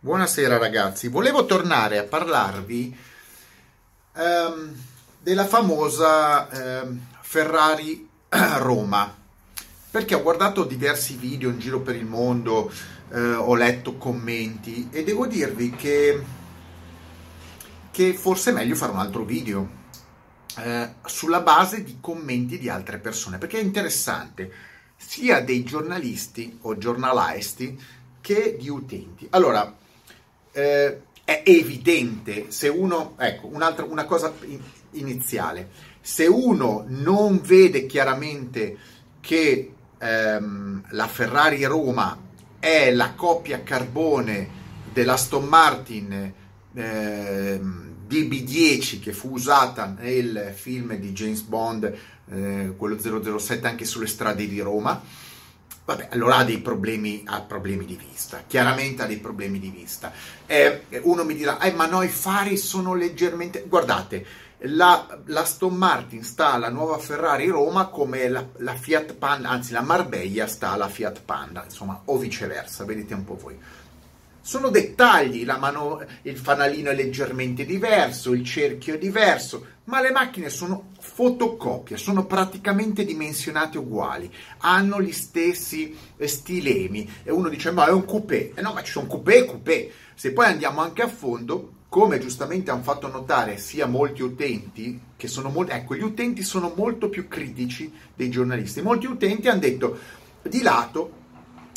Buonasera 0.00 0.58
ragazzi, 0.58 1.08
volevo 1.08 1.44
tornare 1.44 1.98
a 1.98 2.04
parlarvi 2.04 2.96
ehm, 4.14 4.76
della 5.20 5.44
famosa 5.44 6.48
ehm, 6.48 7.00
Ferrari 7.20 8.08
Roma, 8.58 9.12
perché 9.90 10.14
ho 10.14 10.22
guardato 10.22 10.62
diversi 10.62 11.16
video 11.16 11.50
in 11.50 11.58
giro 11.58 11.80
per 11.80 11.96
il 11.96 12.04
mondo, 12.04 12.70
eh, 13.10 13.32
ho 13.34 13.56
letto 13.56 13.96
commenti 13.96 14.88
e 14.92 15.02
devo 15.02 15.26
dirvi 15.26 15.70
che, 15.70 16.24
che 17.90 18.14
forse 18.14 18.50
è 18.50 18.52
meglio 18.52 18.76
fare 18.76 18.92
un 18.92 19.00
altro 19.00 19.24
video 19.24 19.68
eh, 20.58 20.94
sulla 21.06 21.40
base 21.40 21.82
di 21.82 21.98
commenti 22.00 22.56
di 22.60 22.68
altre 22.68 22.98
persone, 22.98 23.38
perché 23.38 23.58
è 23.58 23.62
interessante, 23.62 24.52
sia 24.94 25.40
dei 25.40 25.64
giornalisti 25.64 26.56
o 26.62 26.78
giornalisti 26.78 27.96
che 28.20 28.56
di 28.56 28.68
utenti. 28.68 29.26
Allora, 29.30 29.86
eh, 30.58 31.02
è 31.24 31.42
evidente 31.44 32.46
se 32.48 32.68
uno, 32.68 33.14
ecco, 33.18 33.46
un'altra, 33.48 33.84
una 33.84 34.04
cosa 34.06 34.32
iniziale, 34.92 35.68
se 36.00 36.26
uno 36.26 36.84
non 36.88 37.40
vede 37.42 37.86
chiaramente 37.86 38.76
che 39.20 39.72
ehm, 39.98 40.84
la 40.90 41.06
Ferrari 41.06 41.64
Roma 41.64 42.18
è 42.58 42.90
la 42.90 43.12
coppia 43.14 43.62
carbone 43.62 44.56
dell'Aston 44.92 45.44
Martin 45.44 46.32
eh, 46.74 47.60
DB10 48.08 49.00
che 49.00 49.12
fu 49.12 49.32
usata 49.32 49.94
nel 50.00 50.52
film 50.54 50.94
di 50.96 51.12
James 51.12 51.42
Bond, 51.42 51.94
eh, 52.30 52.72
quello 52.76 52.98
007 53.38 53.66
anche 53.66 53.84
sulle 53.84 54.06
strade 54.06 54.48
di 54.48 54.60
Roma, 54.60 55.00
Vabbè, 55.88 56.08
allora 56.10 56.36
ha 56.36 56.44
dei 56.44 56.58
problemi, 56.58 57.22
ha 57.24 57.40
problemi 57.40 57.86
di 57.86 57.96
vista, 57.96 58.42
chiaramente 58.46 59.04
ha 59.04 59.06
dei 59.06 59.16
problemi 59.16 59.58
di 59.58 59.70
vista. 59.70 60.12
Eh, 60.44 60.82
uno 61.04 61.24
mi 61.24 61.34
dirà, 61.34 61.58
eh, 61.60 61.72
ma 61.72 61.86
no, 61.86 62.02
i 62.02 62.08
fari 62.08 62.58
sono 62.58 62.92
leggermente... 62.92 63.64
Guardate, 63.66 64.26
la, 64.58 65.18
la 65.24 65.40
Aston 65.40 65.74
Martin 65.74 66.22
sta 66.22 66.52
alla 66.52 66.68
nuova 66.68 66.98
Ferrari 66.98 67.48
Roma 67.48 67.86
come 67.86 68.28
la, 68.28 68.44
la 68.56 68.74
Fiat 68.74 69.14
Panda, 69.14 69.48
anzi 69.48 69.72
la 69.72 69.80
Marbella 69.80 70.46
sta 70.46 70.72
alla 70.72 70.88
Fiat 70.88 71.22
Panda, 71.24 71.64
insomma, 71.64 72.02
o 72.04 72.18
viceversa, 72.18 72.84
vedete 72.84 73.14
un 73.14 73.24
po' 73.24 73.38
voi. 73.40 73.58
Sono 74.48 74.70
dettagli, 74.70 75.44
mano, 75.44 76.02
il 76.22 76.38
fanalino 76.38 76.88
è 76.88 76.94
leggermente 76.94 77.66
diverso, 77.66 78.32
il 78.32 78.46
cerchio 78.46 78.94
è 78.94 78.98
diverso, 78.98 79.66
ma 79.84 80.00
le 80.00 80.10
macchine 80.10 80.48
sono 80.48 80.92
fotocopie, 80.98 81.98
sono 81.98 82.24
praticamente 82.24 83.04
dimensionate 83.04 83.76
uguali, 83.76 84.32
hanno 84.60 85.02
gli 85.02 85.12
stessi 85.12 85.94
stilemi. 86.18 87.06
E 87.24 87.30
uno 87.30 87.50
dice 87.50 87.72
ma 87.72 87.88
è 87.88 87.90
un 87.90 88.06
coupé, 88.06 88.52
eh 88.54 88.62
no 88.62 88.72
ma 88.72 88.82
ci 88.82 88.92
sono 88.92 89.06
coupé 89.06 89.40
e 89.40 89.44
coupé, 89.44 89.92
se 90.14 90.32
poi 90.32 90.46
andiamo 90.46 90.80
anche 90.80 91.02
a 91.02 91.08
fondo, 91.08 91.72
come 91.90 92.18
giustamente 92.18 92.70
hanno 92.70 92.82
fatto 92.82 93.06
notare 93.08 93.58
sia 93.58 93.84
molti 93.84 94.22
utenti, 94.22 94.98
che 95.14 95.28
sono 95.28 95.50
molti, 95.50 95.72
ecco 95.72 95.94
gli 95.94 96.02
utenti 96.02 96.42
sono 96.42 96.72
molto 96.74 97.10
più 97.10 97.28
critici 97.28 97.92
dei 98.14 98.30
giornalisti, 98.30 98.80
molti 98.80 99.04
utenti 99.04 99.46
hanno 99.48 99.60
detto 99.60 99.98
di 100.40 100.62
lato 100.62 101.16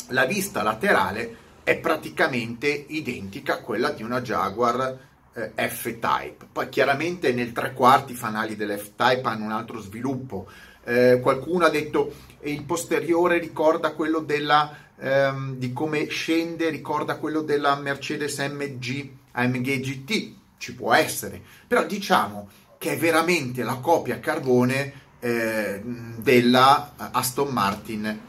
la 0.08 0.24
vista 0.24 0.62
laterale 0.62 1.41
è 1.64 1.76
praticamente 1.76 2.68
identica 2.88 3.54
a 3.54 3.58
quella 3.58 3.90
di 3.90 4.02
una 4.02 4.20
Jaguar 4.20 4.98
eh, 5.34 5.68
F-Type. 5.68 6.46
Poi 6.50 6.68
chiaramente 6.68 7.32
nel 7.32 7.52
tre 7.52 7.72
quarti 7.72 8.12
i 8.12 8.16
fanali 8.16 8.56
dell'F-Type 8.56 9.22
hanno 9.28 9.44
un 9.44 9.52
altro 9.52 9.80
sviluppo. 9.80 10.48
Eh, 10.84 11.20
qualcuno 11.22 11.64
ha 11.64 11.70
detto 11.70 12.12
che 12.40 12.50
il 12.50 12.64
posteriore 12.64 13.38
ricorda 13.38 13.92
quello 13.92 14.18
della, 14.18 14.76
ehm, 14.98 15.56
di 15.56 15.72
come 15.72 16.06
scende, 16.08 16.70
ricorda 16.70 17.16
quello 17.16 17.42
della 17.42 17.76
Mercedes 17.76 18.38
MG 18.38 19.10
AMG 19.32 19.80
GT. 19.80 20.34
Ci 20.58 20.74
può 20.74 20.92
essere, 20.92 21.40
però 21.66 21.84
diciamo 21.84 22.48
che 22.78 22.92
è 22.92 22.98
veramente 22.98 23.62
la 23.62 23.76
copia 23.76 24.20
carbone 24.20 24.92
eh, 25.20 25.80
della 25.82 26.94
Aston 26.96 27.52
Martin 27.52 28.20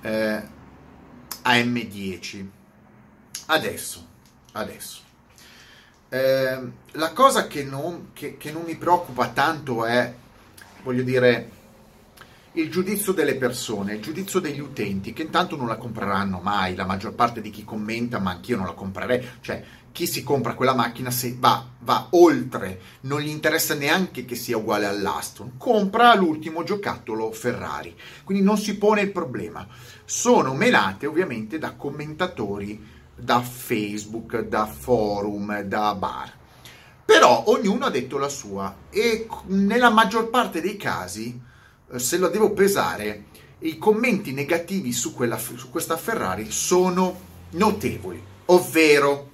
eh, 0.00 0.42
AM10. 1.44 2.55
Adesso, 3.46 4.06
adesso. 4.52 5.00
Eh, 6.08 6.58
la 6.92 7.12
cosa 7.12 7.46
che 7.46 7.64
non, 7.64 8.10
che, 8.12 8.36
che 8.36 8.52
non 8.52 8.62
mi 8.62 8.76
preoccupa 8.76 9.28
tanto 9.28 9.84
è, 9.84 10.12
voglio 10.82 11.02
dire, 11.02 11.50
il 12.52 12.70
giudizio 12.70 13.12
delle 13.12 13.36
persone, 13.36 13.94
il 13.94 14.00
giudizio 14.00 14.40
degli 14.40 14.60
utenti, 14.60 15.12
che 15.12 15.22
intanto 15.22 15.56
non 15.56 15.66
la 15.66 15.76
compreranno 15.76 16.40
mai, 16.40 16.74
la 16.74 16.86
maggior 16.86 17.14
parte 17.14 17.40
di 17.40 17.50
chi 17.50 17.64
commenta, 17.64 18.18
ma 18.18 18.30
anch'io 18.30 18.56
non 18.56 18.66
la 18.66 18.72
comprerei, 18.72 19.28
cioè 19.40 19.62
chi 19.92 20.06
si 20.06 20.22
compra 20.22 20.54
quella 20.54 20.74
macchina 20.74 21.10
se 21.10 21.36
va, 21.38 21.66
va 21.80 22.08
oltre, 22.10 22.80
non 23.02 23.20
gli 23.20 23.28
interessa 23.28 23.74
neanche 23.74 24.24
che 24.24 24.34
sia 24.34 24.56
uguale 24.56 24.86
all'Aston, 24.86 25.56
compra 25.56 26.14
l'ultimo 26.14 26.64
giocattolo 26.64 27.30
Ferrari, 27.30 27.94
quindi 28.24 28.42
non 28.42 28.58
si 28.58 28.76
pone 28.76 29.02
il 29.02 29.12
problema. 29.12 29.66
Sono 30.04 30.54
menate 30.54 31.06
ovviamente 31.06 31.58
da 31.58 31.72
commentatori 31.72 32.94
da 33.16 33.40
Facebook, 33.40 34.40
da 34.42 34.66
forum, 34.66 35.62
da 35.62 35.94
bar. 35.94 36.32
Però 37.04 37.44
ognuno 37.46 37.86
ha 37.86 37.90
detto 37.90 38.18
la 38.18 38.28
sua 38.28 38.74
e 38.90 39.26
nella 39.46 39.90
maggior 39.90 40.28
parte 40.28 40.60
dei 40.60 40.76
casi, 40.76 41.40
eh, 41.90 41.98
se 41.98 42.18
lo 42.18 42.28
devo 42.28 42.52
pesare, 42.52 43.26
i 43.60 43.78
commenti 43.78 44.32
negativi 44.32 44.92
su, 44.92 45.14
quella, 45.14 45.38
su 45.38 45.70
questa 45.70 45.96
Ferrari 45.96 46.50
sono 46.50 47.18
notevoli, 47.50 48.22
ovvero 48.46 49.30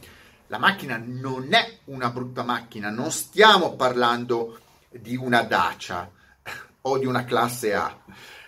la 0.47 0.59
macchina 0.59 1.03
non 1.05 1.53
è 1.53 1.79
una 1.87 2.11
brutta 2.11 2.43
macchina, 2.43 2.91
non 2.91 3.11
stiamo 3.11 3.75
parlando 3.75 4.61
di 4.91 5.17
una 5.17 5.43
Dacia 5.43 6.09
o 6.83 6.99
di 6.99 7.07
una 7.07 7.25
classe 7.25 7.75
A, 7.75 7.97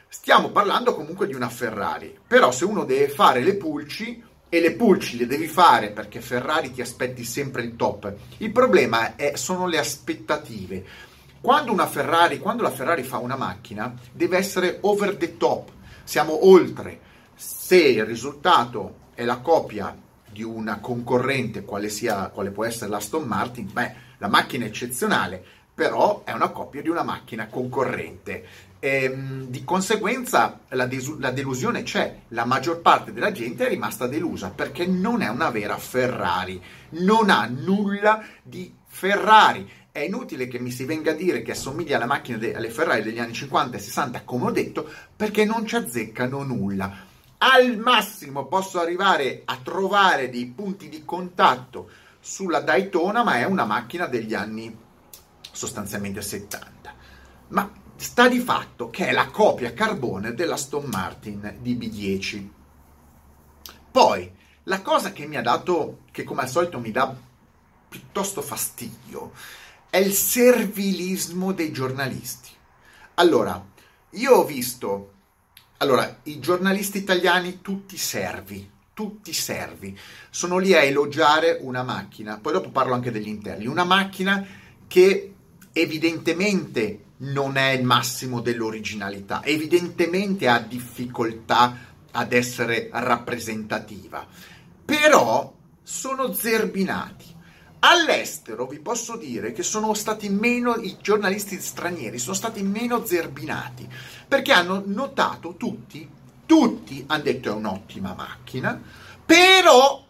stiamo 0.06 0.50
parlando 0.50 0.94
comunque 0.94 1.26
di 1.26 1.34
una 1.34 1.48
Ferrari, 1.48 2.16
però 2.26 2.52
se 2.52 2.66
uno 2.66 2.84
deve 2.84 3.08
fare 3.08 3.42
le 3.42 3.56
pulci 3.56 4.22
e 4.56 4.60
le 4.60 4.74
pulci 4.74 5.16
le 5.16 5.26
devi 5.26 5.48
fare 5.48 5.90
perché 5.90 6.20
Ferrari 6.20 6.70
ti 6.70 6.80
aspetti 6.80 7.24
sempre 7.24 7.62
il 7.62 7.74
top. 7.74 8.14
Il 8.36 8.52
problema 8.52 9.16
è, 9.16 9.32
sono 9.34 9.66
le 9.66 9.78
aspettative. 9.78 10.84
Quando 11.40 11.74
Ferrari, 11.88 12.38
quando 12.38 12.62
la 12.62 12.70
Ferrari 12.70 13.02
fa 13.02 13.18
una 13.18 13.34
macchina, 13.34 13.92
deve 14.12 14.36
essere 14.36 14.78
over 14.82 15.16
the 15.16 15.36
top. 15.36 15.72
Siamo 16.04 16.46
oltre. 16.46 17.00
Se 17.34 17.76
il 17.76 18.04
risultato 18.04 19.10
è 19.14 19.24
la 19.24 19.38
copia 19.38 19.92
di 20.30 20.44
una 20.44 20.78
concorrente, 20.78 21.64
quale, 21.64 21.88
sia, 21.88 22.28
quale 22.28 22.52
può 22.52 22.64
essere 22.64 22.90
l'Aston 22.90 23.24
Martin, 23.24 23.68
beh, 23.72 23.94
la 24.18 24.28
macchina 24.28 24.66
è 24.66 24.68
eccezionale, 24.68 25.44
però 25.74 26.22
è 26.22 26.30
una 26.30 26.50
copia 26.50 26.80
di 26.80 26.88
una 26.88 27.02
macchina 27.02 27.48
concorrente. 27.48 28.46
E, 28.84 29.04
ehm, 29.04 29.46
di 29.46 29.64
conseguenza 29.64 30.60
la, 30.68 30.84
desu- 30.84 31.18
la, 31.18 31.30
delusione 31.30 31.84
c'è, 31.84 32.18
la 32.28 32.44
maggior 32.44 32.82
parte 32.82 33.14
della 33.14 33.32
gente 33.32 33.64
è 33.64 33.70
rimasta 33.70 34.06
delusa 34.06 34.50
perché 34.50 34.84
non 34.84 35.22
è 35.22 35.28
una 35.28 35.48
vera 35.48 35.78
Ferrari, 35.78 36.62
non 36.90 37.30
ha 37.30 37.46
nulla 37.46 38.22
di 38.42 38.74
Ferrari. 38.86 39.66
È 39.90 40.00
inutile 40.00 40.48
che 40.48 40.58
mi 40.58 40.70
si 40.70 40.84
venga 40.84 41.12
a 41.12 41.14
dire 41.14 41.40
che 41.40 41.52
assomiglia 41.52 41.96
alla 41.96 42.04
macchina 42.04 42.36
de- 42.36 42.54
alle 42.54 42.68
Ferrari 42.68 43.02
degli 43.02 43.18
anni 43.18 43.32
50 43.32 43.74
e 43.74 43.80
60, 43.80 44.22
come 44.24 44.44
ho 44.44 44.50
detto, 44.50 44.86
perché 45.16 45.46
non 45.46 45.64
ci 45.64 45.76
azzeccano 45.76 46.42
nulla. 46.42 46.92
Al 47.38 47.78
massimo 47.78 48.44
posso 48.48 48.80
arrivare 48.80 49.44
a 49.46 49.58
trovare 49.62 50.28
dei 50.28 50.44
punti 50.54 50.90
di 50.90 51.06
contatto 51.06 51.88
sulla 52.20 52.60
Daytona, 52.60 53.24
ma 53.24 53.38
è 53.38 53.44
una 53.44 53.64
macchina 53.64 54.04
degli 54.04 54.34
anni 54.34 54.76
sostanzialmente 55.52 56.20
70. 56.20 56.94
Ma 57.48 57.82
sta 57.96 58.28
di 58.28 58.40
fatto 58.40 58.90
che 58.90 59.08
è 59.08 59.12
la 59.12 59.28
copia 59.28 59.72
carbone 59.72 60.34
della 60.34 60.56
Stone 60.56 60.86
Martin 60.88 61.58
DB10. 61.62 62.48
Poi, 63.90 64.30
la 64.64 64.82
cosa 64.82 65.12
che 65.12 65.26
mi 65.26 65.36
ha 65.36 65.42
dato, 65.42 66.00
che 66.10 66.24
come 66.24 66.42
al 66.42 66.48
solito 66.48 66.80
mi 66.80 66.90
dà 66.90 67.14
piuttosto 67.88 68.42
fastidio, 68.42 69.32
è 69.88 69.98
il 69.98 70.12
servilismo 70.12 71.52
dei 71.52 71.70
giornalisti. 71.70 72.50
Allora, 73.14 73.64
io 74.10 74.32
ho 74.32 74.44
visto, 74.44 75.12
allora, 75.78 76.20
i 76.24 76.40
giornalisti 76.40 76.98
italiani 76.98 77.60
tutti 77.60 77.96
servi, 77.96 78.68
tutti 78.92 79.32
servi, 79.32 79.96
sono 80.30 80.58
lì 80.58 80.74
a 80.74 80.82
elogiare 80.82 81.58
una 81.60 81.82
macchina, 81.82 82.38
poi 82.38 82.52
dopo 82.52 82.70
parlo 82.70 82.94
anche 82.94 83.12
degli 83.12 83.28
interni, 83.28 83.66
una 83.66 83.84
macchina 83.84 84.44
che 84.88 85.34
evidentemente 85.72 87.04
non 87.32 87.56
è 87.56 87.70
il 87.70 87.84
massimo 87.84 88.40
dell'originalità, 88.40 89.42
evidentemente 89.44 90.48
ha 90.48 90.58
difficoltà 90.58 91.92
ad 92.10 92.32
essere 92.32 92.88
rappresentativa, 92.92 94.26
però 94.84 95.52
sono 95.82 96.32
zerbinati. 96.32 97.32
All'estero 97.80 98.66
vi 98.66 98.78
posso 98.78 99.16
dire 99.16 99.52
che 99.52 99.62
sono 99.62 99.92
stati 99.92 100.30
meno, 100.30 100.76
i 100.76 100.96
giornalisti 101.00 101.60
stranieri 101.60 102.18
sono 102.18 102.34
stati 102.34 102.62
meno 102.62 103.04
zerbinati, 103.04 103.86
perché 104.26 104.52
hanno 104.52 104.82
notato 104.86 105.56
tutti, 105.56 106.08
tutti 106.46 107.04
hanno 107.06 107.22
detto 107.22 107.50
è 107.50 107.52
un'ottima 107.52 108.14
macchina, 108.14 108.80
però 109.24 110.02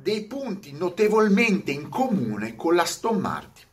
dei 0.00 0.24
punti 0.24 0.72
notevolmente 0.72 1.70
in 1.70 1.88
comune 1.88 2.56
con 2.56 2.74
la 2.74 2.86
Martin, 3.18 3.66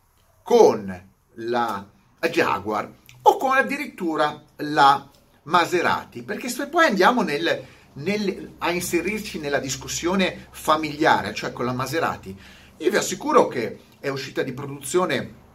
con 0.43 1.07
la 1.37 1.85
Jaguar 2.29 2.91
o 3.21 3.37
con 3.37 3.57
addirittura 3.57 4.43
la 4.57 5.09
Maserati, 5.43 6.23
perché 6.23 6.49
se 6.49 6.67
poi 6.67 6.85
andiamo 6.85 7.21
nel, 7.21 7.63
nel, 7.93 8.53
a 8.57 8.71
inserirci 8.71 9.39
nella 9.39 9.59
discussione 9.59 10.47
familiare, 10.51 11.33
cioè 11.33 11.53
con 11.53 11.65
la 11.65 11.73
Maserati, 11.73 12.37
io 12.77 12.89
vi 12.89 12.97
assicuro 12.97 13.47
che 13.47 13.79
è 13.99 14.09
uscita 14.09 14.43
di 14.43 14.53
produzione 14.53 15.45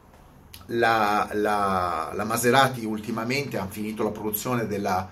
la, 0.67 1.29
la, 1.33 2.11
la 2.15 2.25
Maserati 2.25 2.85
ultimamente, 2.85 3.59
ha 3.59 3.67
finito 3.69 4.03
la 4.03 4.11
produzione 4.11 4.67
della, 4.67 5.09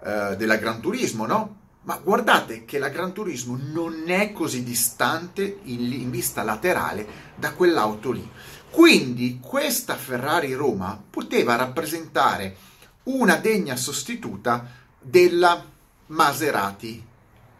uh, 0.00 0.34
della 0.36 0.56
Gran 0.56 0.80
Turismo, 0.80 1.26
no? 1.26 1.56
Ma 1.88 1.98
guardate 2.04 2.66
che 2.66 2.78
la 2.78 2.90
Gran 2.90 3.14
Turismo 3.14 3.58
non 3.58 4.04
è 4.08 4.30
così 4.32 4.62
distante 4.62 5.60
in, 5.62 5.90
in 5.90 6.10
vista 6.10 6.42
laterale 6.42 7.06
da 7.34 7.54
quell'auto 7.54 8.10
lì. 8.10 8.30
Quindi 8.70 9.40
questa 9.40 9.96
Ferrari 9.96 10.52
Roma 10.52 11.02
poteva 11.08 11.56
rappresentare 11.56 12.56
una 13.04 13.36
degna 13.36 13.74
sostituta 13.74 14.70
della 15.00 15.64
Maserati 16.08 17.02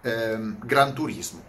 ehm, 0.03 0.59
Gran 0.63 0.93
Turismo. 0.93 1.45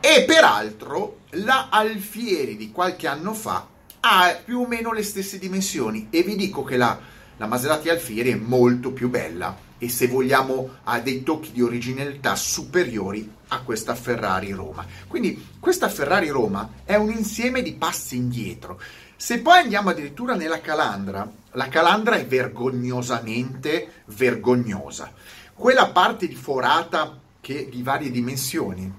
E 0.00 0.24
peraltro 0.26 1.18
la 1.32 1.68
Alfieri 1.68 2.56
di 2.56 2.72
qualche 2.72 3.06
anno 3.06 3.34
fa 3.34 3.68
ha 4.00 4.40
più 4.42 4.60
o 4.60 4.66
meno 4.66 4.92
le 4.92 5.02
stesse 5.02 5.38
dimensioni 5.38 6.06
e 6.08 6.22
vi 6.22 6.36
dico 6.36 6.64
che 6.64 6.78
la, 6.78 6.98
la 7.44 7.50
Maserati 7.50 7.90
Alfieri 7.90 8.32
è 8.32 8.36
molto 8.36 8.90
più 8.92 9.10
bella 9.10 9.54
e 9.76 9.90
se 9.90 10.06
vogliamo 10.06 10.76
ha 10.84 10.98
dei 11.00 11.22
tocchi 11.22 11.52
di 11.52 11.60
originalità 11.60 12.36
superiori 12.36 13.30
a 13.48 13.60
questa 13.60 13.94
Ferrari 13.94 14.50
Roma. 14.52 14.86
Quindi 15.06 15.48
questa 15.60 15.90
Ferrari 15.90 16.30
Roma 16.30 16.70
è 16.84 16.94
un 16.94 17.10
insieme 17.10 17.60
di 17.60 17.74
passi 17.74 18.16
indietro. 18.16 18.80
Se 19.14 19.40
poi 19.40 19.58
andiamo 19.58 19.90
addirittura 19.90 20.34
nella 20.34 20.62
Calandra, 20.62 21.30
la 21.52 21.68
Calandra 21.68 22.16
è 22.16 22.26
vergognosamente 22.26 24.04
vergognosa. 24.06 25.12
Quella 25.52 25.88
parte 25.88 26.26
di 26.26 26.34
forata 26.34 27.20
che, 27.42 27.68
di 27.70 27.82
varie 27.82 28.10
dimensioni, 28.10 28.90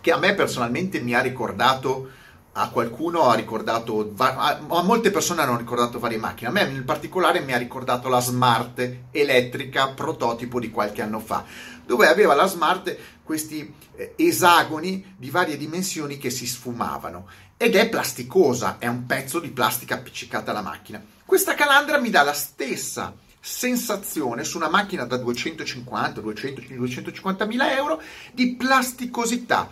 che 0.00 0.12
a 0.12 0.18
me 0.18 0.34
personalmente 0.34 1.00
mi 1.00 1.14
ha 1.14 1.20
ricordato 1.20 2.10
a 2.54 2.68
qualcuno 2.68 3.28
ha 3.28 3.34
ricordato, 3.34 4.12
a, 4.16 4.60
molte 4.82 5.10
persone 5.10 5.40
hanno 5.40 5.56
ricordato 5.56 5.98
varie 5.98 6.18
macchine, 6.18 6.50
a 6.50 6.52
me 6.52 6.62
in 6.62 6.84
particolare 6.84 7.40
mi 7.40 7.54
ha 7.54 7.58
ricordato 7.58 8.08
la 8.08 8.20
Smart 8.20 8.96
elettrica 9.10 9.88
prototipo 9.88 10.60
di 10.60 10.70
qualche 10.70 11.00
anno 11.00 11.18
fa, 11.18 11.44
dove 11.86 12.08
aveva 12.08 12.34
la 12.34 12.46
Smart 12.46 12.94
questi 13.22 13.74
eh, 13.96 14.12
esagoni 14.16 15.14
di 15.16 15.30
varie 15.30 15.56
dimensioni 15.56 16.18
che 16.18 16.28
si 16.28 16.46
sfumavano. 16.46 17.26
Ed 17.56 17.74
è 17.76 17.88
plasticosa, 17.88 18.76
è 18.78 18.86
un 18.86 19.06
pezzo 19.06 19.38
di 19.38 19.50
plastica 19.50 19.94
appiccicata 19.94 20.50
alla 20.50 20.62
macchina. 20.62 21.02
Questa 21.24 21.54
calandra 21.54 21.98
mi 21.98 22.10
dà 22.10 22.22
la 22.22 22.32
stessa 22.34 23.14
sensazione 23.40 24.44
su 24.44 24.56
una 24.56 24.68
macchina 24.68 25.04
da 25.04 25.16
250, 25.16 26.20
200, 26.20 26.62
250 26.74 27.44
mila 27.46 27.74
euro 27.74 28.00
di 28.32 28.54
plasticosità 28.54 29.70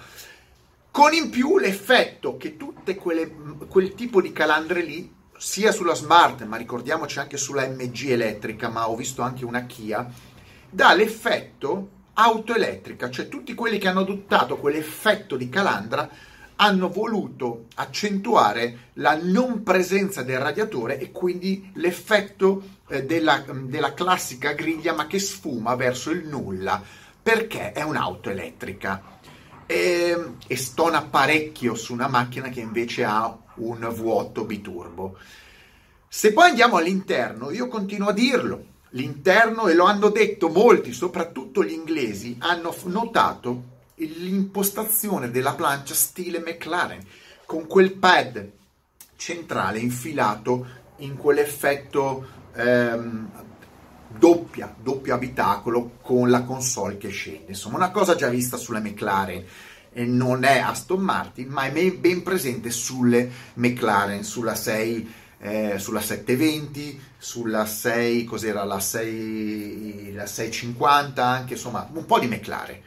con 0.90 1.12
in 1.12 1.30
più 1.30 1.58
l'effetto 1.58 2.36
che 2.36 2.56
tutte 2.56 2.96
quelle, 2.96 3.32
quel 3.68 3.94
tipo 3.94 4.20
di 4.20 4.32
calandre 4.32 4.82
lì, 4.82 5.18
sia 5.36 5.72
sulla 5.72 5.94
Smart, 5.94 6.44
ma 6.44 6.56
ricordiamoci 6.56 7.18
anche 7.18 7.36
sulla 7.36 7.66
MG 7.66 8.10
elettrica, 8.10 8.68
ma 8.68 8.88
ho 8.88 8.96
visto 8.96 9.22
anche 9.22 9.44
una 9.44 9.64
Kia, 9.64 10.06
dà 10.68 10.92
l'effetto 10.94 11.98
auto 12.14 12.54
elettrica, 12.54 13.08
cioè 13.08 13.28
tutti 13.28 13.54
quelli 13.54 13.78
che 13.78 13.88
hanno 13.88 14.00
adottato 14.00 14.58
quell'effetto 14.58 15.36
di 15.36 15.48
calandra 15.48 16.08
hanno 16.56 16.90
voluto 16.90 17.66
accentuare 17.76 18.90
la 18.94 19.18
non 19.20 19.62
presenza 19.62 20.22
del 20.22 20.38
radiatore 20.38 20.98
e 20.98 21.10
quindi 21.10 21.70
l'effetto 21.74 22.62
eh, 22.88 23.04
della, 23.04 23.42
della 23.48 23.94
classica 23.94 24.52
griglia 24.52 24.92
ma 24.92 25.06
che 25.06 25.18
sfuma 25.18 25.74
verso 25.74 26.10
il 26.10 26.26
nulla 26.26 26.82
perché 27.22 27.72
è 27.72 27.82
un'auto 27.82 28.28
elettrica 28.28 29.18
e, 29.70 30.32
e 30.48 30.56
stona 30.56 31.02
parecchio 31.02 31.76
su 31.76 31.92
una 31.92 32.08
macchina 32.08 32.48
che 32.48 32.58
invece 32.58 33.04
ha 33.04 33.38
un 33.54 33.88
vuoto 33.94 34.42
biturbo. 34.42 35.16
Se 36.08 36.32
poi 36.32 36.48
andiamo 36.48 36.76
all'interno, 36.76 37.52
io 37.52 37.68
continuo 37.68 38.08
a 38.08 38.12
dirlo, 38.12 38.64
l'interno, 38.90 39.68
e 39.68 39.74
lo 39.74 39.84
hanno 39.84 40.08
detto 40.08 40.48
molti, 40.48 40.92
soprattutto 40.92 41.62
gli 41.62 41.70
inglesi, 41.70 42.34
hanno 42.40 42.74
notato 42.86 43.62
l'impostazione 43.94 45.30
della 45.30 45.54
plancia 45.54 45.94
stile 45.94 46.40
McLaren, 46.40 47.06
con 47.46 47.68
quel 47.68 47.92
pad 47.92 48.50
centrale 49.14 49.78
infilato 49.78 50.66
in 50.96 51.16
quell'effetto 51.16 52.26
ehm, 52.56 53.30
doppia, 54.18 54.74
doppio 54.80 55.14
abitacolo 55.14 55.92
con 56.02 56.30
la 56.30 56.42
console 56.42 56.96
che 56.96 57.10
scende. 57.10 57.46
Insomma, 57.48 57.76
una 57.76 57.90
cosa 57.90 58.14
già 58.14 58.28
vista 58.28 58.56
sulle 58.56 58.80
McLaren. 58.80 59.44
E 59.92 60.04
non 60.04 60.44
è 60.44 60.58
Aston 60.58 61.00
Martin, 61.00 61.48
ma 61.48 61.64
è 61.64 61.92
ben 61.92 62.22
presente 62.22 62.70
sulle 62.70 63.28
McLaren, 63.54 64.22
sulla 64.22 64.54
6, 64.54 65.14
eh, 65.40 65.78
sulla 65.78 66.00
720, 66.00 67.00
sulla 67.18 67.66
6, 67.66 68.24
cos'era 68.24 68.62
la 68.64 68.78
6, 68.78 70.12
la 70.14 70.26
650, 70.26 71.26
anche 71.26 71.54
insomma 71.54 71.88
un 71.92 72.06
po' 72.06 72.20
di 72.20 72.28
McLaren. 72.28 72.78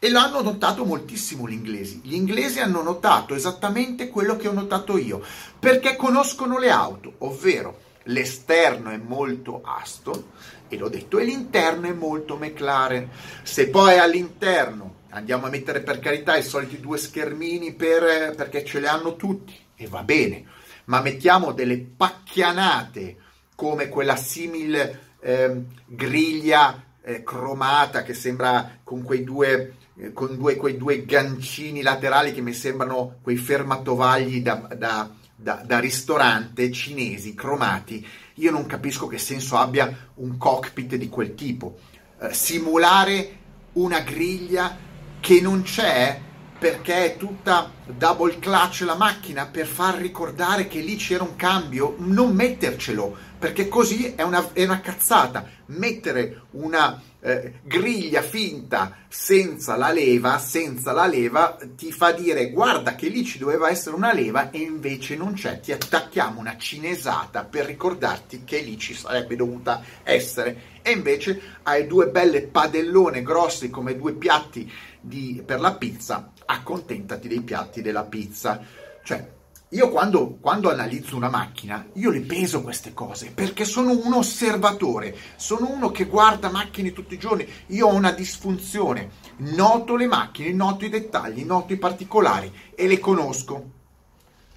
E 0.00 0.10
l'hanno 0.10 0.42
notato 0.42 0.84
moltissimo 0.84 1.48
gli 1.48 1.52
inglesi. 1.52 2.00
Gli 2.02 2.14
inglesi 2.14 2.60
hanno 2.60 2.82
notato 2.82 3.34
esattamente 3.34 4.08
quello 4.08 4.36
che 4.36 4.48
ho 4.48 4.52
notato 4.52 4.96
io, 4.96 5.22
perché 5.58 5.96
conoscono 5.96 6.58
le 6.58 6.70
auto, 6.70 7.14
ovvero 7.18 7.86
l'esterno 8.04 8.90
è 8.90 8.96
molto 8.96 9.60
Aston, 9.64 10.24
e 10.68 10.76
l'ho 10.76 10.88
detto, 10.88 11.18
e 11.18 11.24
l'interno 11.24 11.88
è 11.88 11.92
molto 11.92 12.36
McLaren. 12.36 13.08
Se 13.42 13.68
poi 13.68 13.98
all'interno 13.98 14.96
andiamo 15.10 15.46
a 15.46 15.50
mettere 15.50 15.80
per 15.80 15.98
carità 15.98 16.36
i 16.36 16.42
soliti 16.42 16.80
due 16.80 16.98
schermini 16.98 17.74
per, 17.74 18.34
perché 18.36 18.64
ce 18.64 18.80
le 18.80 18.88
hanno 18.88 19.16
tutti, 19.16 19.54
e 19.76 19.86
va 19.86 20.02
bene, 20.02 20.44
ma 20.86 21.00
mettiamo 21.00 21.52
delle 21.52 21.78
pacchianate 21.78 23.16
come 23.54 23.88
quella 23.88 24.16
simile 24.16 25.06
eh, 25.20 25.62
griglia 25.86 26.84
eh, 27.02 27.22
cromata 27.22 28.02
che 28.02 28.14
sembra 28.14 28.78
con 28.84 29.02
quei 29.02 29.24
due 29.24 29.74
eh, 30.00 30.12
con 30.12 30.36
due, 30.36 30.56
quei 30.56 30.76
due 30.76 31.04
gancini 31.04 31.82
laterali 31.82 32.32
che 32.32 32.40
mi 32.40 32.52
sembrano 32.52 33.16
quei 33.20 33.36
fermatovagli 33.36 34.42
da, 34.42 34.68
da, 34.76 35.10
da, 35.40 35.62
da 35.64 35.78
ristorante 35.78 36.72
cinesi 36.72 37.34
cromati 37.34 38.04
io 38.38 38.50
non 38.50 38.66
capisco 38.66 39.06
che 39.06 39.18
senso 39.18 39.56
abbia 39.56 40.10
un 40.14 40.36
cockpit 40.36 40.94
di 40.94 41.08
quel 41.08 41.34
tipo. 41.34 41.78
Eh, 42.20 42.32
simulare 42.32 43.36
una 43.72 44.00
griglia 44.00 44.76
che 45.20 45.40
non 45.40 45.62
c'è 45.62 46.20
perché 46.58 47.04
è 47.04 47.16
tutta 47.16 47.70
double 47.86 48.38
clutch 48.38 48.80
la 48.80 48.96
macchina 48.96 49.46
per 49.46 49.66
far 49.66 49.94
ricordare 49.96 50.66
che 50.66 50.80
lì 50.80 50.96
c'era 50.96 51.22
un 51.22 51.36
cambio, 51.36 51.94
non 51.98 52.34
mettercelo, 52.34 53.16
perché 53.38 53.68
così 53.68 54.14
è 54.14 54.22
una, 54.22 54.52
è 54.52 54.64
una 54.64 54.80
cazzata. 54.80 55.56
Mettere 55.66 56.42
una 56.52 57.00
eh, 57.20 57.60
griglia 57.62 58.22
finta 58.22 58.96
senza 59.08 59.76
la 59.76 59.90
leva, 59.90 60.38
senza 60.38 60.92
la 60.92 61.06
leva, 61.06 61.58
ti 61.76 61.92
fa 61.92 62.12
dire 62.12 62.50
guarda 62.50 62.94
che 62.94 63.08
lì 63.08 63.24
ci 63.24 63.38
doveva 63.38 63.68
essere 63.68 63.96
una 63.96 64.12
leva 64.12 64.50
e 64.50 64.58
invece 64.58 65.16
non 65.16 65.34
c'è, 65.34 65.60
ti 65.60 65.72
attacchiamo 65.72 66.40
una 66.40 66.56
cinesata 66.56 67.44
per 67.44 67.66
ricordarti 67.66 68.44
che 68.44 68.60
lì 68.60 68.78
ci 68.78 68.94
sarebbe 68.94 69.36
dovuta 69.36 69.82
essere 70.02 70.76
e 70.82 70.92
invece 70.92 71.40
hai 71.64 71.86
due 71.86 72.08
belle 72.08 72.42
padellone 72.42 73.22
grossi 73.22 73.68
come 73.68 73.96
due 73.96 74.14
piatti 74.14 74.70
di, 75.00 75.42
per 75.44 75.60
la 75.60 75.74
pizza, 75.74 76.32
accontentati 76.50 77.28
dei 77.28 77.42
piatti 77.42 77.82
della 77.82 78.04
pizza. 78.04 78.60
Cioè, 79.02 79.36
io 79.72 79.90
quando, 79.90 80.38
quando, 80.40 80.70
analizzo 80.70 81.14
una 81.14 81.28
macchina, 81.28 81.88
io 81.94 82.10
le 82.10 82.20
peso 82.20 82.62
queste 82.62 82.94
cose 82.94 83.32
perché 83.32 83.66
sono 83.66 83.90
un 83.90 84.14
osservatore, 84.14 85.14
sono 85.36 85.70
uno 85.70 85.90
che 85.90 86.06
guarda 86.06 86.50
macchine 86.50 86.94
tutti 86.94 87.14
i 87.14 87.18
giorni, 87.18 87.46
io 87.66 87.86
ho 87.86 87.94
una 87.94 88.12
disfunzione, 88.12 89.10
noto 89.36 89.94
le 89.94 90.06
macchine, 90.06 90.52
noto 90.52 90.86
i 90.86 90.88
dettagli, 90.88 91.44
noto 91.44 91.74
i 91.74 91.78
particolari 91.78 92.50
e 92.74 92.86
le 92.86 92.98
conosco. 92.98 93.76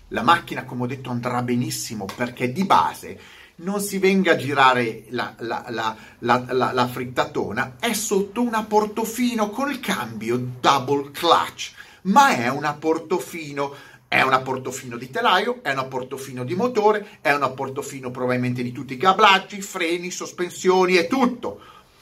La 0.09 0.23
macchina, 0.23 0.63
come 0.63 0.83
ho 0.83 0.87
detto, 0.87 1.09
andrà 1.09 1.41
benissimo 1.41 2.05
perché 2.15 2.51
di 2.51 2.63
base 2.65 3.19
non 3.61 3.79
si 3.79 3.97
venga 3.97 4.33
a 4.33 4.35
girare 4.35 5.05
la, 5.09 5.35
la, 5.39 5.95
la, 6.19 6.45
la 6.73 6.87
frittatona, 6.87 7.75
è 7.79 7.93
sotto 7.93 8.41
una 8.41 8.63
portofino 8.63 9.49
col 9.49 9.79
cambio 9.79 10.37
double 10.59 11.11
clutch, 11.11 11.71
ma 12.03 12.35
è 12.35 12.49
una 12.49 12.73
portofino 12.73 13.89
è 14.11 14.21
un 14.23 14.41
portofino 14.43 14.97
di 14.97 15.09
telaio, 15.09 15.63
è 15.63 15.71
un 15.71 15.87
portofino 15.87 16.43
di 16.43 16.53
motore, 16.53 17.19
è 17.21 17.31
un 17.31 17.49
portofino 17.55 18.11
probabilmente 18.11 18.61
di 18.61 18.73
tutti 18.73 18.95
i 18.95 18.97
cablaggi, 18.97 19.61
freni, 19.61 20.11
sospensioni 20.11 20.97
e 20.97 21.07
tutto. 21.07 21.61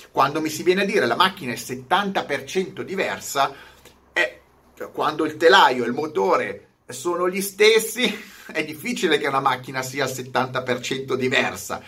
Quando 0.10 0.42
mi 0.42 0.50
si 0.50 0.63
viene 0.63 0.82
a 0.82 0.86
dire 0.86 1.06
la 1.06 1.16
macchina 1.16 1.51
è 1.51 1.56
70% 1.56 2.82
diversa, 2.82 3.54
è 4.12 4.39
quando 4.92 5.24
il 5.24 5.38
telaio 5.38 5.86
il 5.86 5.94
motore 5.94 6.69
sono 6.89 7.29
gli 7.29 7.41
stessi, 7.41 8.13
è 8.51 8.63
difficile 8.63 9.17
che 9.17 9.27
una 9.27 9.39
macchina 9.39 9.81
sia 9.81 10.05
al 10.05 10.12
70% 10.12 11.13
diversa. 11.13 11.81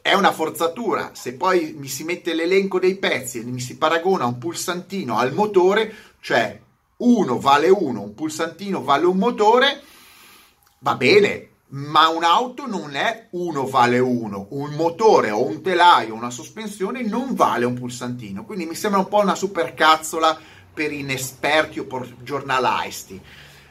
È 0.00 0.14
una 0.14 0.32
forzatura. 0.32 1.10
Se 1.14 1.34
poi 1.34 1.74
mi 1.76 1.88
si 1.88 2.04
mette 2.04 2.34
l'elenco 2.34 2.78
dei 2.78 2.96
pezzi 2.96 3.40
e 3.40 3.44
mi 3.44 3.60
si 3.60 3.76
paragona 3.76 4.26
un 4.26 4.38
pulsantino 4.38 5.18
al 5.18 5.32
motore, 5.32 5.92
cioè 6.20 6.60
uno 6.98 7.38
vale 7.38 7.68
uno, 7.68 8.02
un 8.02 8.14
pulsantino 8.14 8.82
vale 8.82 9.06
un 9.06 9.16
motore, 9.16 9.82
va 10.78 10.94
bene, 10.94 11.48
ma 11.68 12.08
un'auto 12.08 12.66
non 12.66 12.94
è 12.94 13.28
uno 13.32 13.66
vale 13.66 13.98
uno, 13.98 14.46
un 14.50 14.70
motore 14.74 15.30
o 15.30 15.44
un 15.44 15.60
telaio, 15.60 16.14
una 16.14 16.30
sospensione 16.30 17.02
non 17.02 17.34
vale 17.34 17.64
un 17.64 17.74
pulsantino, 17.74 18.44
quindi 18.44 18.66
mi 18.66 18.76
sembra 18.76 19.00
un 19.00 19.08
po' 19.08 19.20
una 19.20 19.34
supercazzola 19.34 20.38
per 20.72 20.92
inesperti 20.92 21.80
o 21.80 21.84
per 21.84 22.14
giornalisti. 22.22 23.20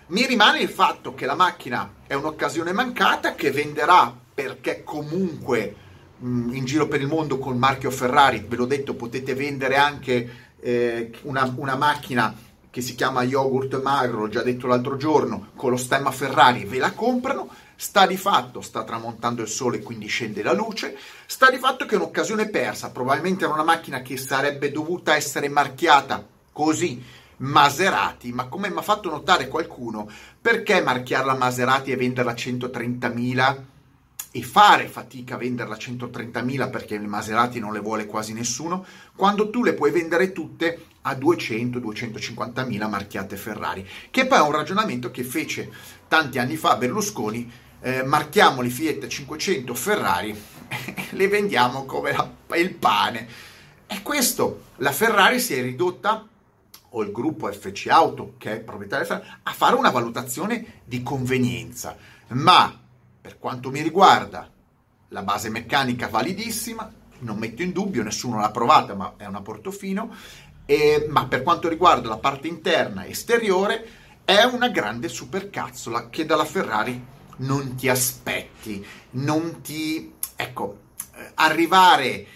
Mi 0.08 0.28
rimane 0.28 0.60
il 0.60 0.70
fatto 0.70 1.16
che 1.16 1.26
la 1.26 1.34
macchina 1.34 1.92
è 2.06 2.14
un'occasione 2.14 2.72
mancata 2.72 3.34
che 3.34 3.50
venderà 3.50 4.16
perché 4.36 4.84
comunque 4.84 5.76
mh, 6.20 6.54
in 6.54 6.64
giro 6.64 6.88
per 6.88 7.02
il 7.02 7.08
mondo 7.08 7.40
col 7.40 7.56
marchio 7.56 7.90
Ferrari, 7.90 8.46
ve 8.48 8.56
l'ho 8.56 8.68
detto, 8.68 8.94
potete 8.94 9.34
vendere 9.34 9.78
anche 9.78 10.54
eh, 10.60 11.12
una, 11.24 11.52
una 11.58 11.76
macchina 11.76 12.36
che 12.70 12.82
si 12.82 12.94
chiama 12.94 13.24
yogurt 13.24 13.82
magro, 13.82 14.20
l'ho 14.20 14.30
già 14.30 14.44
detto 14.44 14.68
l'altro 14.68 14.96
giorno, 14.96 15.48
con 15.56 15.72
lo 15.72 15.78
stemma 15.78 16.12
Ferrari, 16.12 16.66
ve 16.66 16.78
la 16.78 16.92
comprano, 16.92 17.50
sta 17.76 18.06
di 18.06 18.18
fatto, 18.18 18.62
sta 18.62 18.84
tramontando 18.84 19.42
il 19.42 19.48
sole 19.48 19.82
quindi 19.82 20.06
scende 20.06 20.44
la 20.44 20.54
luce, 20.54 20.96
sta 21.26 21.50
di 21.50 21.58
fatto 21.58 21.86
che 21.86 21.96
è 21.96 21.98
un'occasione 21.98 22.50
persa, 22.50 22.92
probabilmente 22.92 23.46
era 23.46 23.54
una 23.54 23.64
macchina 23.64 24.04
che 24.04 24.18
sarebbe 24.18 24.70
dovuta 24.70 25.16
essere 25.16 25.50
marchiata 25.50 26.24
così 26.52 27.24
Maserati, 27.38 28.32
ma 28.32 28.48
come 28.48 28.70
mi 28.70 28.78
ha 28.78 28.82
fatto 28.82 29.10
notare 29.10 29.48
qualcuno, 29.48 30.10
perché 30.40 30.82
marchiarla 30.82 31.36
Maserati 31.36 31.92
e 31.92 31.96
venderla 31.96 32.32
a 32.32 32.36
130.000 32.36 33.58
e 34.32 34.42
fare 34.42 34.88
fatica 34.88 35.36
a 35.36 35.38
venderla 35.38 35.76
a 35.76 35.78
130.000 35.78 36.70
perché 36.70 36.98
le 36.98 37.08
Maserati 37.08 37.60
non 37.60 37.72
le 37.72 37.80
vuole 37.80 38.06
quasi 38.06 38.34
nessuno, 38.34 38.86
quando 39.16 39.50
tu 39.50 39.64
le 39.64 39.74
puoi 39.74 39.92
vendere 39.92 40.34
tutte 40.34 40.88
a 41.04 41.14
200-250.000 41.14 42.90
marchiate 42.90 43.38
Ferrari, 43.38 43.88
che 44.12 44.26
poi 44.26 44.40
è 44.40 44.42
un 44.42 44.52
ragionamento 44.52 45.10
che 45.10 45.24
fece 45.24 45.72
tanti 46.10 46.38
anni 46.38 46.58
fa 46.58 46.76
Berlusconi, 46.76 47.50
eh, 47.80 48.04
marchiamo 48.04 48.62
le 48.62 48.70
Fiat 48.70 49.08
500 49.08 49.74
Ferrari, 49.74 50.36
le 51.12 51.28
vendiamo 51.30 51.86
come 51.86 52.12
la, 52.12 52.30
il 52.58 52.74
pane. 52.74 53.28
E 53.88 54.02
questo, 54.02 54.64
la 54.78 54.92
Ferrari 54.92 55.40
si 55.40 55.54
è 55.54 55.62
ridotta 55.62 56.28
o 56.98 57.04
il 57.04 57.12
gruppo 57.12 57.52
FC 57.52 57.88
Auto, 57.90 58.36
che 58.38 58.54
è 58.54 58.60
proprietario 58.60 59.06
Ferrari, 59.06 59.28
a 59.44 59.52
fare 59.52 59.76
una 59.76 59.90
valutazione 59.90 60.82
di 60.86 61.04
convenienza. 61.04 61.96
Ma 62.30 62.74
per 63.22 63.38
quanto 63.38 63.70
mi 63.70 63.82
riguarda, 63.82 64.50
la 65.10 65.22
base 65.22 65.50
meccanica 65.50 66.08
validissima, 66.08 66.92
non 67.20 67.38
metto 67.38 67.62
in 67.62 67.72
dubbio, 67.72 68.04
nessuno 68.04 68.40
l'ha 68.40 68.52
provata, 68.52 68.96
ma 68.96 69.14
è 69.18 69.26
una 69.26 69.42
Portofino, 69.42 70.14
e, 70.66 71.06
ma 71.10 71.28
per 71.28 71.44
quanto 71.44 71.68
riguarda 71.68 72.08
la 72.08 72.18
parte 72.18 72.48
interna 72.48 73.04
e 73.04 73.12
esteriore, 73.12 73.88
è 74.24 74.44
una 74.44 74.70
grande 74.70 75.10
supercazzola 75.10 76.10
che 76.10 76.26
dalla 76.26 76.46
Ferrari 76.46 77.14
non 77.38 77.76
ti 77.76 77.90
aspetti, 77.90 78.86
non 79.12 79.62
ti... 79.62 80.14
ecco, 80.36 80.80
eh, 81.14 81.32
arrivare 81.36 82.28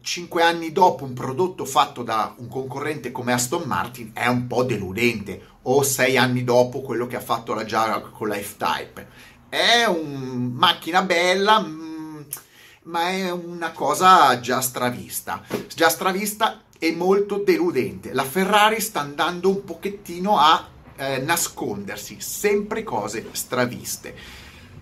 cinque 0.00 0.42
anni 0.42 0.72
dopo 0.72 1.04
un 1.04 1.12
prodotto 1.12 1.64
fatto 1.64 2.02
da 2.02 2.34
un 2.38 2.48
concorrente 2.48 3.12
come 3.12 3.32
Aston 3.32 3.64
Martin 3.66 4.10
è 4.14 4.26
un 4.26 4.46
po' 4.46 4.62
deludente, 4.62 5.40
o 5.62 5.82
sei 5.82 6.16
anni 6.16 6.44
dopo 6.44 6.80
quello 6.80 7.06
che 7.06 7.16
ha 7.16 7.20
fatto 7.20 7.54
la 7.54 7.64
Jaguar 7.64 8.10
con 8.10 8.28
la 8.28 8.36
F-Type. 8.36 9.08
È 9.48 9.84
una 9.84 10.50
macchina 10.52 11.02
bella, 11.02 11.60
mm, 11.60 12.20
ma 12.84 13.08
è 13.10 13.30
una 13.30 13.72
cosa 13.72 14.40
già 14.40 14.60
stravista, 14.60 15.42
già 15.74 15.88
stravista 15.88 16.62
e 16.78 16.92
molto 16.92 17.38
deludente. 17.38 18.12
La 18.12 18.24
Ferrari 18.24 18.80
sta 18.80 19.00
andando 19.00 19.48
un 19.48 19.64
pochettino 19.64 20.38
a 20.38 20.68
eh, 20.96 21.18
nascondersi, 21.18 22.16
sempre 22.20 22.82
cose 22.82 23.28
straviste. 23.32 24.14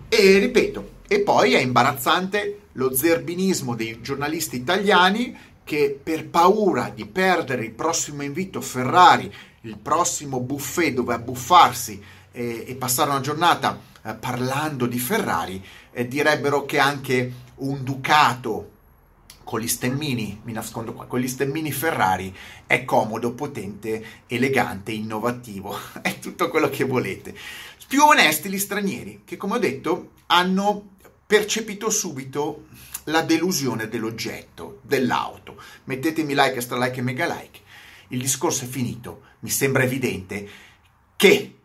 E 0.09 0.38
ripeto, 0.38 0.90
e 1.09 1.21
poi 1.21 1.54
è 1.54 1.61
imbarazzante 1.61 2.62
lo 2.73 2.95
zerbinismo 2.95 3.75
dei 3.75 4.00
giornalisti 4.00 4.57
italiani 4.57 5.37
che 5.64 5.99
per 6.02 6.29
paura 6.29 6.91
di 6.95 7.07
perdere 7.07 7.64
il 7.64 7.73
prossimo 7.73 8.23
invito 8.23 8.61
Ferrari, 8.61 9.33
il 9.62 9.79
prossimo 9.79 10.41
buffet 10.41 10.93
dove 10.93 11.14
abbuffarsi 11.14 12.02
e, 12.33 12.64
e 12.67 12.75
passare 12.75 13.11
una 13.11 13.21
giornata 13.21 13.79
eh, 14.02 14.14
parlando 14.14 14.87
di 14.87 14.99
Ferrari, 14.99 15.64
eh, 15.93 16.09
direbbero 16.09 16.64
che 16.64 16.79
anche 16.79 17.33
un 17.57 17.85
Ducato 17.85 18.71
con 19.45 19.61
gli 19.61 19.69
stemmini, 19.69 20.41
mi 20.45 20.52
nascondo 20.52 20.95
qua, 20.95 21.07
con 21.07 21.21
gli 21.21 21.29
stemmini 21.29 21.73
Ferrari 21.73 22.35
è 22.67 22.85
comodo, 22.85 23.33
potente, 23.33 24.05
elegante, 24.26 24.93
innovativo, 24.93 25.76
è 26.02 26.19
tutto 26.19 26.49
quello 26.49 26.69
che 26.69 26.85
volete. 26.85 27.35
Più 27.87 28.02
onesti 28.02 28.49
gli 28.49 28.59
stranieri, 28.59 29.23
che 29.25 29.37
come 29.37 29.57
ho 29.57 29.59
detto 29.59 30.12
hanno 30.26 30.93
percepito 31.33 31.89
subito 31.89 32.67
la 33.05 33.23
delusione 33.23 33.89
dell'oggetto, 33.89 34.81
dell'auto. 34.83 35.59
Mettetemi 35.85 36.35
like, 36.35 36.57
extra 36.57 36.77
like 36.77 37.01
e 37.01 37.03
mega 37.03 37.25
like. 37.25 37.61
Il 38.09 38.21
discorso 38.21 38.65
è 38.65 38.69
finito. 38.69 39.23
Mi 39.39 39.49
sembra 39.49 39.83
evidente 39.83 40.47
che 41.17 41.57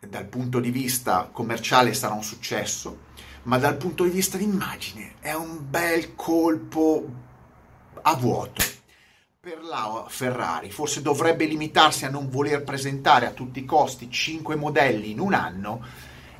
dal 0.00 0.24
punto 0.24 0.60
di 0.60 0.70
vista 0.70 1.28
commerciale 1.30 1.92
sarà 1.92 2.14
un 2.14 2.22
successo, 2.22 3.00
ma 3.42 3.58
dal 3.58 3.76
punto 3.76 4.04
di 4.04 4.08
vista 4.08 4.38
di 4.38 4.44
immagine 4.44 5.16
è 5.20 5.34
un 5.34 5.58
bel 5.60 6.14
colpo 6.14 7.06
a 8.00 8.14
vuoto 8.14 8.62
per 9.38 9.62
la 9.62 10.06
Ferrari. 10.08 10.70
Forse 10.70 11.02
dovrebbe 11.02 11.44
limitarsi 11.44 12.06
a 12.06 12.10
non 12.10 12.30
voler 12.30 12.64
presentare 12.64 13.26
a 13.26 13.32
tutti 13.32 13.58
i 13.58 13.66
costi 13.66 14.10
5 14.10 14.56
modelli 14.56 15.10
in 15.10 15.20
un 15.20 15.34
anno 15.34 15.84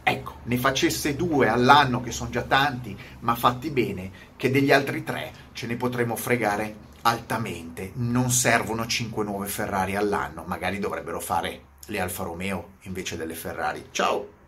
ecco, 0.02 0.36
ne 0.44 0.56
facesse 0.56 1.16
due 1.16 1.48
all'anno, 1.48 2.00
che 2.00 2.10
sono 2.10 2.30
già 2.30 2.42
tanti, 2.42 2.96
ma 3.20 3.34
fatti 3.34 3.70
bene, 3.70 4.10
che 4.36 4.50
degli 4.50 4.72
altri 4.72 5.04
tre 5.04 5.32
ce 5.52 5.66
ne 5.66 5.76
potremmo 5.76 6.16
fregare 6.16 6.74
altamente. 7.02 7.92
Non 7.94 8.30
servono 8.30 8.86
cinque 8.86 9.24
nuove 9.24 9.46
Ferrari 9.46 9.96
all'anno, 9.96 10.44
magari 10.46 10.78
dovrebbero 10.78 11.20
fare 11.20 11.60
le 11.86 12.00
Alfa 12.00 12.24
Romeo 12.24 12.74
invece 12.82 13.16
delle 13.16 13.34
Ferrari. 13.34 13.88
Ciao! 13.90 14.40